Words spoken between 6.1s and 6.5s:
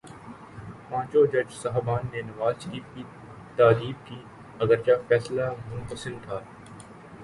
تھا۔